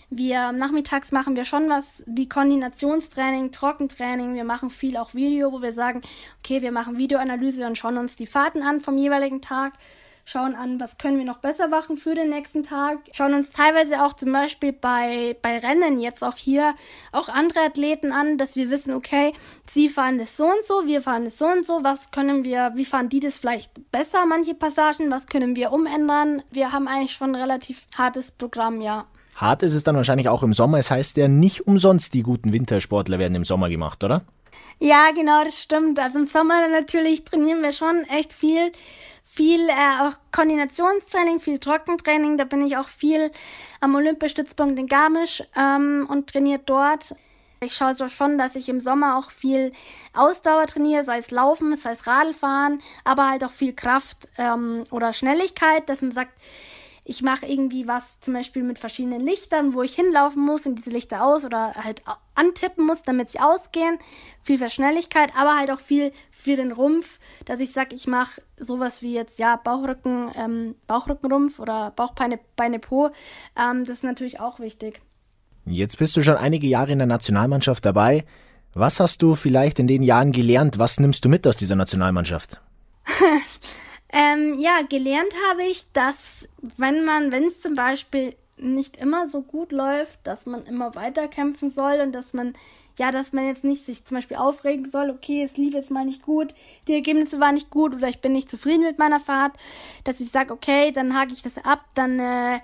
wir 0.10 0.52
nachmittags 0.52 1.12
machen 1.12 1.36
wir 1.36 1.46
schon 1.46 1.70
was 1.70 2.04
wie 2.06 2.30
Koordinationstraining, 2.30 3.52
Trockentraining. 3.52 4.36
Wir 4.36 4.44
machen 4.44 4.70
viel 4.70 4.98
auch 4.98 5.14
Video, 5.14 5.52
wo 5.52 5.62
wir 5.62 5.74
sagen, 5.74 6.02
okay, 6.40 6.62
wir 6.62 6.72
machen 6.72 6.98
Videoanalyse 6.98 7.66
und 7.66 7.78
schauen 7.78 7.98
uns 7.98 8.16
die 8.16 8.28
Fahrten 8.28 8.62
an 8.62 8.80
vom 8.80 8.98
jeweiligen 8.98 9.42
Tag 9.42 9.74
schauen 10.26 10.56
an, 10.56 10.80
was 10.80 10.98
können 10.98 11.18
wir 11.18 11.26
noch 11.26 11.38
besser 11.38 11.68
machen 11.68 11.98
für 11.98 12.16
den 12.16 12.30
nächsten 12.30 12.64
Tag, 12.64 13.00
schauen 13.14 13.36
uns 13.36 13.52
teilweise 13.52 14.04
auch 14.04 14.14
zum 14.14 14.32
Beispiel 14.32 14.74
bei, 14.74 15.38
bei 15.42 15.60
Rennen 15.60 16.00
jetzt 16.00 16.24
auch 16.24 16.36
hier 16.36 16.74
auch 17.12 17.30
andere 17.30 17.62
Athleten 17.62 18.12
an, 18.12 18.38
dass 18.38 18.56
wir 18.56 18.72
wissen, 18.72 18.94
okay, 18.94 19.34
sie 19.70 19.88
fahren 19.88 20.18
das 20.18 20.36
so 20.36 20.46
und 20.46 20.66
so, 20.66 20.88
wir 20.88 21.02
fahren 21.02 21.26
das 21.26 21.38
so 21.38 21.46
und 21.46 21.66
so, 21.66 21.84
was 21.84 22.10
können 22.10 22.44
wir, 22.44 22.72
wie 22.76 22.86
fahren 22.86 23.08
die 23.08 23.20
das 23.20 23.38
vielleicht 23.38 23.92
besser, 23.92 24.26
manche 24.26 24.56
Passagen, 24.56 25.12
was 25.12 25.28
können 25.28 25.56
wir 25.56 25.72
umändern. 25.72 26.42
Wir 26.52 26.72
haben 26.72 26.88
eigentlich 26.88 27.14
schon 27.14 27.36
ein 27.36 27.42
relativ 27.42 27.86
hartes 27.96 28.32
Programm, 28.32 28.82
ja. 28.82 29.06
Hart 29.36 29.64
ist 29.64 29.74
es 29.74 29.84
dann 29.84 29.98
wahrscheinlich 29.98 30.30
auch 30.30 30.44
im 30.44 30.54
Sommer. 30.54 30.80
Es 30.80 30.90
heißt 30.90 31.18
ja 31.18 31.28
nicht 31.28 31.68
umsonst, 31.68 32.14
die 32.14 32.24
guten 32.24 32.54
Wintersportler 32.54 33.20
werden 33.20 33.36
im 33.36 33.44
Sommer 33.44 33.70
gemacht, 33.70 34.02
oder? 34.04 34.24
Ja, 34.80 35.12
genau, 35.12 35.44
das 35.44 35.62
stimmt. 35.62 36.00
Also 36.00 36.20
im 36.20 36.26
Sommer 36.26 36.68
natürlich 36.70 37.26
trainieren 37.26 37.62
wir 37.62 37.72
schon 37.72 38.04
echt 38.06 38.34
viel 38.34 38.72
viel 39.36 39.68
äh, 39.70 40.02
auch 40.02 40.14
Koordinationstraining, 40.32 41.40
viel 41.40 41.60
Trockentraining. 41.60 42.38
Da 42.38 42.46
bin 42.46 42.66
ich 42.66 42.78
auch 42.78 42.88
viel 42.88 43.32
am 43.82 43.94
Olympiastützpunkt 43.96 44.80
in 44.80 44.88
Garmisch 44.88 45.44
ähm, 45.58 46.08
und 46.10 46.30
trainiert 46.30 46.64
dort. 46.68 47.16
Ich 47.62 47.74
schaue 47.74 47.94
so 47.94 48.08
schon, 48.08 48.38
dass 48.38 48.56
ich 48.56 48.70
im 48.70 48.80
Sommer 48.80 49.18
auch 49.18 49.32
viel 49.32 49.74
Ausdauer 50.14 50.68
trainiere, 50.68 51.04
sei 51.04 51.18
es 51.18 51.32
Laufen, 51.32 51.76
sei 51.76 51.92
es 51.92 52.08
Radfahren, 52.08 52.82
aber 53.04 53.30
halt 53.30 53.44
auch 53.44 53.52
viel 53.52 53.74
Kraft 53.74 54.30
ähm, 54.38 54.84
oder 54.92 55.14
Schnelligkeit, 55.14 55.90
dass 55.90 56.02
man 56.02 56.12
sagt, 56.12 56.38
ich 57.08 57.22
mache 57.22 57.46
irgendwie 57.46 57.88
was 57.88 58.20
zum 58.20 58.34
Beispiel 58.34 58.64
mit 58.64 58.80
verschiedenen 58.80 59.22
Lichtern, 59.22 59.76
wo 59.76 59.84
ich 59.84 59.94
hinlaufen 59.94 60.44
muss 60.44 60.66
und 60.66 60.76
diese 60.76 60.90
Lichter 60.90 61.24
aus 61.24 61.46
oder 61.46 61.76
halt 61.76 62.02
antippen 62.34 62.84
muss, 62.84 63.04
damit 63.04 63.30
sie 63.30 63.40
ausgehen. 63.40 64.00
Viel 64.42 64.58
für 64.58 64.70
Schnelligkeit, 64.70 65.32
aber 65.38 65.56
halt 65.56 65.70
auch 65.70 65.80
viel 65.80 66.12
für 66.32 66.56
den 66.56 66.72
Rumpf, 66.72 67.20
dass 67.46 67.60
ich 67.60 67.72
sage, 67.72 67.96
ich 67.96 68.08
mache 68.08 68.42
sowas 68.58 69.04
wie 69.04 69.14
jetzt, 69.14 69.38
ja, 69.38 69.56
Bauchrücken, 69.56 70.32
ähm, 70.36 70.76
Bauchrückenrumpf 70.88 71.60
oder 71.60 71.92
Bauchbeine, 71.92 72.40
Beine 72.56 72.80
Po. 72.80 73.12
Ähm, 73.56 73.84
das 73.84 73.98
ist 73.98 74.04
natürlich 74.04 74.40
auch 74.40 74.60
wichtig. 74.60 75.00
Jetzt 75.68 76.00
bist 76.00 76.18
du 76.18 76.24
schon 76.24 76.38
einige 76.38 76.66
Jahre 76.66 76.92
in 76.92 76.98
der 76.98 77.08
Nationalmannschaft 77.08 77.86
dabei. 77.86 78.26
Was 78.74 79.00
hast 79.00 79.22
du 79.22 79.36
vielleicht 79.36 79.78
in 79.78 79.88
den 79.88 80.02
Jahren 80.02 80.32
gelernt? 80.32 80.80
Was 80.80 81.00
nimmst 81.00 81.24
du 81.24 81.30
mit 81.30 81.46
aus 81.46 81.56
dieser 81.56 81.76
Nationalmannschaft? 81.76 82.62
Ähm, 84.18 84.58
ja, 84.60 84.82
gelernt 84.88 85.36
habe 85.50 85.64
ich, 85.64 85.92
dass 85.92 86.48
wenn 86.78 87.04
man, 87.04 87.34
wenn 87.34 87.44
es 87.44 87.60
zum 87.60 87.74
Beispiel 87.74 88.34
nicht 88.56 88.96
immer 88.96 89.28
so 89.28 89.42
gut 89.42 89.74
läuft, 89.74 90.20
dass 90.24 90.46
man 90.46 90.66
immer 90.66 90.96
weiter 90.96 91.28
kämpfen 91.28 91.70
soll 91.70 92.00
und 92.00 92.14
dass 92.14 92.32
man, 92.32 92.54
ja, 92.98 93.12
dass 93.12 93.34
man 93.34 93.46
jetzt 93.46 93.66
nicht 93.66 93.86
sich 93.86 94.06
zum 94.06 94.16
Beispiel 94.16 94.38
aufregen 94.38 94.90
soll, 94.90 95.10
okay, 95.10 95.44
es 95.44 95.58
lief 95.58 95.74
jetzt 95.74 95.92
mal 95.92 96.06
nicht 96.06 96.22
gut, 96.22 96.56
die 96.88 96.94
Ergebnisse 96.94 97.42
waren 97.42 97.56
nicht 97.56 97.70
gut 97.70 97.94
oder 97.94 98.08
ich 98.08 98.22
bin 98.22 98.32
nicht 98.32 98.50
zufrieden 98.50 98.84
mit 98.84 99.00
meiner 99.00 99.20
Fahrt, 99.20 99.52
dass 100.06 100.22
ich 100.22 100.30
sage, 100.30 100.54
okay, 100.54 100.94
dann 100.94 101.14
hake 101.14 101.34
ich 101.34 101.42
das 101.42 101.58
ab, 101.58 101.84
dann, 101.94 102.18
äh, 102.18 102.62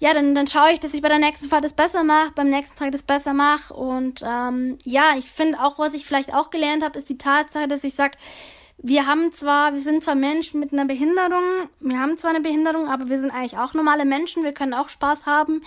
ja, 0.00 0.12
dann, 0.12 0.34
dann 0.34 0.46
schaue 0.46 0.70
ich, 0.70 0.80
dass 0.80 0.92
ich 0.92 1.00
bei 1.00 1.08
der 1.08 1.18
nächsten 1.18 1.48
Fahrt 1.48 1.64
das 1.64 1.72
besser 1.72 2.04
mache, 2.04 2.32
beim 2.32 2.50
nächsten 2.50 2.76
Tag 2.76 2.92
das 2.92 3.02
besser 3.02 3.32
mache. 3.32 3.72
Und 3.72 4.22
ähm, 4.22 4.76
ja, 4.84 5.16
ich 5.16 5.24
finde 5.24 5.58
auch, 5.64 5.78
was 5.78 5.94
ich 5.94 6.04
vielleicht 6.04 6.34
auch 6.34 6.50
gelernt 6.50 6.84
habe, 6.84 6.98
ist 6.98 7.08
die 7.08 7.16
Tatsache, 7.16 7.68
dass 7.68 7.82
ich 7.84 7.94
sage, 7.94 8.18
wir 8.78 9.06
haben 9.06 9.32
zwar, 9.32 9.72
wir 9.72 9.80
sind 9.80 10.04
zwar 10.04 10.14
Menschen 10.14 10.60
mit 10.60 10.72
einer 10.72 10.84
Behinderung, 10.84 11.68
wir 11.80 11.98
haben 11.98 12.18
zwar 12.18 12.30
eine 12.30 12.40
Behinderung, 12.40 12.88
aber 12.88 13.08
wir 13.08 13.18
sind 13.18 13.30
eigentlich 13.30 13.56
auch 13.56 13.72
normale 13.72 14.04
Menschen, 14.04 14.44
wir 14.44 14.52
können 14.52 14.74
auch 14.74 14.90
Spaß 14.90 15.24
haben. 15.24 15.62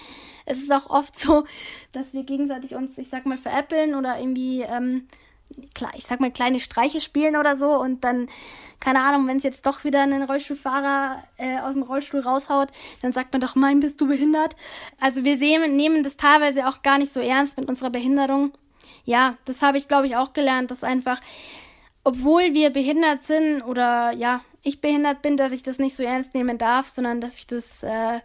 Es 0.45 0.59
ist 0.59 0.71
auch 0.71 0.89
oft 0.89 1.17
so, 1.17 1.43
dass 1.91 2.13
wir 2.13 2.23
gegenseitig 2.23 2.75
uns, 2.75 2.97
ich 2.97 3.09
sag 3.09 3.25
mal, 3.25 3.37
veräppeln 3.37 3.95
oder 3.95 4.19
irgendwie, 4.19 4.61
ähm, 4.61 5.07
ich 5.97 6.05
sag 6.05 6.19
mal, 6.19 6.31
kleine 6.31 6.59
Streiche 6.59 7.01
spielen 7.01 7.35
oder 7.35 7.55
so 7.55 7.75
und 7.75 8.03
dann, 8.03 8.29
keine 8.79 9.01
Ahnung, 9.01 9.27
wenn 9.27 9.37
es 9.37 9.43
jetzt 9.43 9.65
doch 9.65 9.83
wieder 9.83 10.01
einen 10.01 10.23
Rollstuhlfahrer 10.23 11.23
äh, 11.37 11.59
aus 11.59 11.73
dem 11.73 11.81
Rollstuhl 11.83 12.19
raushaut, 12.19 12.69
dann 13.01 13.11
sagt 13.11 13.33
man 13.33 13.41
doch, 13.41 13.55
mein, 13.55 13.79
bist 13.79 13.99
du 13.99 14.07
behindert? 14.07 14.55
Also 14.99 15.23
wir 15.23 15.39
sehen, 15.39 15.75
nehmen 15.75 16.03
das 16.03 16.15
teilweise 16.15 16.67
auch 16.67 16.83
gar 16.83 16.99
nicht 16.99 17.11
so 17.11 17.19
ernst 17.19 17.57
mit 17.57 17.67
unserer 17.67 17.89
Behinderung. 17.89 18.51
Ja, 19.03 19.35
das 19.45 19.63
habe 19.63 19.79
ich, 19.79 19.87
glaube 19.87 20.05
ich, 20.05 20.15
auch 20.15 20.33
gelernt, 20.33 20.69
dass 20.69 20.83
einfach 20.83 21.19
obwohl 22.03 22.53
wir 22.53 22.69
behindert 22.71 23.23
sind 23.23 23.61
oder 23.61 24.11
ja, 24.11 24.41
ich 24.63 24.81
behindert 24.81 25.21
bin, 25.21 25.37
dass 25.37 25.51
ich 25.51 25.63
das 25.63 25.79
nicht 25.79 25.95
so 25.95 26.03
ernst 26.03 26.33
nehmen 26.33 26.57
darf, 26.57 26.87
sondern 26.87 27.21
dass 27.21 27.37
ich 27.37 27.47
das 27.47 27.83
äh, 27.83 28.19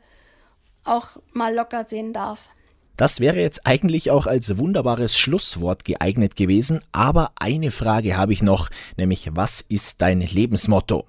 auch 0.85 1.09
mal 1.33 1.55
locker 1.55 1.85
sehen 1.89 2.13
darf. 2.13 2.49
Das 2.97 3.19
wäre 3.19 3.41
jetzt 3.41 3.67
eigentlich 3.67 4.13
auch 4.13 4.27
als 4.27 4.57
wunderbares 4.57 5.19
Schlusswort 5.19 5.85
geeignet 5.85 6.37
gewesen, 6.37 6.81
aber 6.93 7.33
eine 7.37 7.73
Frage 7.73 8.17
habe 8.17 8.33
ich 8.33 8.41
noch, 8.41 8.71
nämlich 8.97 9.31
was 9.33 9.63
ist 9.63 10.01
dein 10.01 10.21
Lebensmotto? 10.21 11.05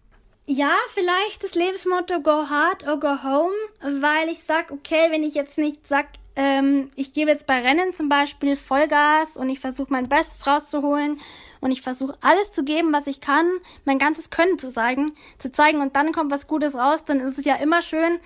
Ja, 0.48 0.74
vielleicht 0.90 1.44
das 1.44 1.54
Lebensmotto 1.54 2.22
Go 2.22 2.50
Hard 2.50 2.88
or 2.88 3.00
Go 3.00 3.24
Home, 3.24 3.54
weil 4.02 4.30
ich 4.30 4.40
sag, 4.40 4.72
okay, 4.72 5.12
wenn 5.12 5.24
ich 5.24 5.36
jetzt 5.36 5.58
nicht 5.58 5.88
sag, 5.88 6.08
ähm, 6.36 6.90
ich 6.96 7.14
gebe 7.14 7.32
jetzt 7.32 7.46
bei 7.46 7.62
Rennen 7.62 7.92
zum 7.94 8.10
Beispiel 8.10 8.56
Vollgas 8.56 9.38
und 9.38 9.50
ich 9.50 9.60
versuche 9.60 9.92
mein 9.92 10.10
Bestes 10.10 10.46
rauszuholen 10.46 11.20
und 11.66 11.72
ich 11.72 11.82
versuche 11.82 12.16
alles 12.22 12.52
zu 12.52 12.64
geben, 12.64 12.94
was 12.94 13.08
ich 13.08 13.22
kann, 13.22 13.50
mein 13.86 13.98
ganzes 13.98 14.30
Können 14.30 14.60
zu 14.60 14.72
zeigen, 14.72 15.12
zu 15.40 15.52
zeigen. 15.52 15.82
Und 15.82 15.96
dann 15.96 16.12
kommt 16.12 16.32
was 16.32 16.46
Gutes 16.46 16.76
raus, 16.76 17.00
dann 17.04 17.20
ist 17.20 17.40
es 17.40 17.46
ja 17.46 17.56
immer 17.56 17.82
schön, 17.82 18.20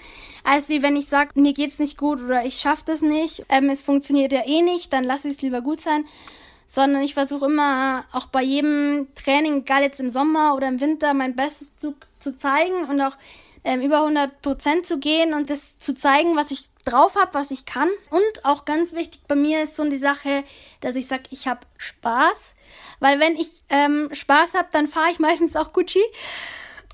als 0.44 0.68
wie 0.68 0.82
wenn 0.82 0.98
ich 0.98 1.06
sage, 1.06 1.40
mir 1.40 1.54
geht's 1.54 1.80
nicht 1.80 1.98
gut 1.98 2.22
oder 2.22 2.44
ich 2.44 2.60
schaffe 2.60 2.84
das 2.86 3.02
nicht, 3.02 3.46
ähm, 3.48 3.70
es 3.70 3.82
funktioniert 3.82 4.34
ja 4.34 4.46
eh 4.46 4.62
nicht, 4.62 4.92
dann 4.92 5.06
lasse 5.06 5.30
ich 5.30 5.36
es 5.36 5.42
lieber 5.42 5.62
gut 5.62 5.80
sein, 5.80 6.04
sondern 6.68 7.02
ich 7.02 7.14
versuche 7.14 7.46
immer 7.46 8.04
auch 8.12 8.26
bei 8.26 8.44
jedem 8.44 9.08
Training, 9.16 9.60
egal 9.60 9.84
jetzt 9.84 10.02
im 10.02 10.10
Sommer 10.10 10.54
oder 10.56 10.68
im 10.68 10.82
Winter, 10.82 11.14
mein 11.14 11.38
Bestes 11.38 11.74
zu, 11.78 11.96
zu 12.20 12.38
zeigen 12.38 12.90
und 12.90 13.00
auch 13.00 13.16
ähm, 13.64 13.80
über 13.80 14.00
100 14.02 14.42
Prozent 14.42 14.86
zu 14.86 15.00
gehen 15.00 15.34
und 15.34 15.50
das 15.50 15.78
zu 15.80 15.96
zeigen, 15.96 16.36
was 16.36 16.52
ich 16.52 16.68
drauf 16.90 17.16
habe, 17.16 17.34
was 17.34 17.52
ich 17.52 17.66
kann. 17.66 17.90
Und 18.10 18.46
auch 18.46 18.66
ganz 18.66 18.94
wichtig 18.94 19.22
bei 19.28 19.36
mir 19.36 19.64
ist 19.64 19.76
so 19.76 19.88
die 19.88 19.98
Sache, 19.98 20.44
dass 20.82 20.96
ich 20.96 21.08
sage, 21.08 21.24
ich 21.30 21.48
habe 21.48 21.62
Spaß. 21.78 22.56
Weil 23.00 23.20
wenn 23.20 23.36
ich 23.36 23.64
ähm, 23.70 24.10
Spaß 24.12 24.54
habe, 24.54 24.70
dann 24.72 24.88
fahre 24.88 25.12
ich 25.12 25.20
meistens 25.20 25.56
auch 25.56 25.74
Gucci. 25.74 26.02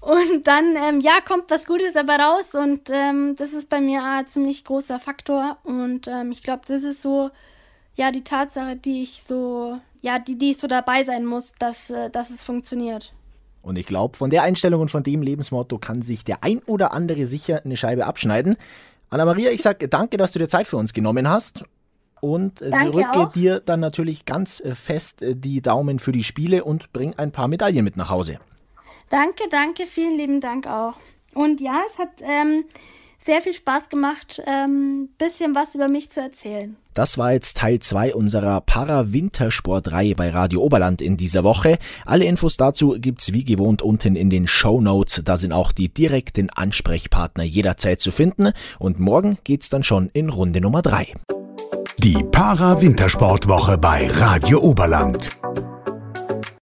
Und 0.02 0.46
dann, 0.46 0.76
ähm, 0.76 1.00
ja, 1.00 1.20
kommt 1.20 1.50
was 1.50 1.66
Gutes 1.66 1.94
dabei 1.94 2.18
raus. 2.18 2.54
Und 2.54 2.90
ähm, 2.92 3.36
das 3.36 3.54
ist 3.54 3.70
bei 3.70 3.82
mir 3.82 4.04
ein 4.04 4.28
ziemlich 4.28 4.64
großer 4.64 5.00
Faktor. 5.00 5.58
Und 5.64 6.08
ähm, 6.08 6.32
ich 6.32 6.44
glaube, 6.44 6.62
das 6.68 6.84
ist 6.84 7.02
so, 7.02 7.32
ja, 7.96 8.12
die 8.12 8.24
Tatsache, 8.24 8.76
die 8.76 9.02
ich 9.02 9.24
so, 9.24 9.80
ja, 10.02 10.20
die, 10.20 10.38
die 10.38 10.52
ich 10.52 10.58
so 10.58 10.68
dabei 10.68 11.04
sein 11.04 11.26
muss, 11.26 11.54
dass, 11.58 11.90
äh, 11.90 12.10
dass 12.10 12.30
es 12.30 12.44
funktioniert. 12.44 13.14
Und 13.66 13.78
ich 13.78 13.88
glaube, 13.88 14.16
von 14.16 14.30
der 14.30 14.44
Einstellung 14.44 14.82
und 14.82 14.92
von 14.92 15.02
dem 15.02 15.24
Lebensmotto 15.24 15.80
kann 15.80 16.04
sich 16.04 16.24
der 16.24 16.44
ein 16.44 16.60
oder 16.68 16.94
andere 16.94 17.26
sicher 17.26 17.62
eine 17.66 17.76
Scheibe 17.76 18.06
abschneiden. 18.06 18.58
Anna-Maria, 19.10 19.52
ich 19.52 19.62
sage 19.62 19.88
danke, 19.88 20.18
dass 20.18 20.32
du 20.32 20.40
dir 20.40 20.48
Zeit 20.48 20.68
für 20.68 20.78
uns 20.78 20.94
genommen 20.94 21.30
hast. 21.30 21.64
Und 22.22 22.62
äh, 22.62 22.70
Danke 22.70 22.92
drücke 22.92 23.20
auch. 23.20 23.34
dir 23.34 23.60
dann 23.60 23.80
natürlich 23.80 24.26
ganz 24.26 24.60
äh, 24.60 24.74
fest 24.74 25.22
äh, 25.22 25.36
die 25.36 25.62
Daumen 25.62 26.00
für 26.00 26.12
die 26.12 26.24
Spiele 26.24 26.64
und 26.64 26.92
bring 26.92 27.14
ein 27.16 27.32
paar 27.32 27.48
Medaillen 27.48 27.84
mit 27.84 27.98
nach 27.98 28.10
Hause. 28.10 28.40
Danke, 29.10 29.44
danke, 29.52 29.86
vielen 29.86 30.18
lieben 30.18 30.40
Dank 30.40 30.66
auch. 30.66 30.98
Und 31.36 31.62
ja, 31.62 31.82
es 31.88 32.00
hat 32.00 32.22
ähm, 32.22 32.64
sehr 33.26 33.42
viel 33.42 33.54
Spaß 33.54 33.90
gemacht, 33.90 34.42
ähm, 34.46 35.10
bisschen 35.18 35.56
was 35.56 35.76
über 35.76 35.88
mich 35.88 36.12
zu 36.12 36.22
erzählen. 36.22 36.78
Das 36.94 37.18
war 37.18 37.34
jetzt 37.34 37.58
Teil 37.58 37.80
2 37.80 38.14
unserer 38.16 38.62
Para-Wintersport-Reihe 38.62 40.16
bei 40.16 40.30
Radio 40.30 40.62
Oberland 40.62 41.02
in 41.02 41.18
dieser 41.18 41.44
Woche. 41.44 41.78
Alle 42.06 42.26
Infos 42.26 42.56
dazu 42.56 42.96
gibt's 42.98 43.34
wie 43.34 43.44
gewohnt 43.44 43.82
unten 43.82 44.16
in 44.16 44.30
den 44.30 44.48
Show 44.48 44.80
Notes. 44.80 45.22
Da 45.26 45.36
sind 45.36 45.52
auch 45.52 45.74
die 45.74 45.90
direkten 45.90 46.50
Ansprechpartner 46.50 47.44
jederzeit 47.44 48.00
zu 48.00 48.12
finden. 48.12 48.54
Und 48.80 49.00
morgen 49.00 49.38
geht's 49.44 49.68
dann 49.70 49.84
schon 49.84 50.10
in 50.14 50.30
Runde 50.30 50.62
Nummer 50.62 50.82
3. 50.82 51.14
Die 51.98 52.24
Para-Wintersportwoche 52.32 53.78
bei 53.78 54.08
Radio 54.08 54.60
Oberland. 54.62 55.32